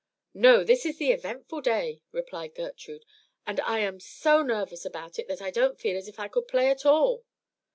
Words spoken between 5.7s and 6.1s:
feel as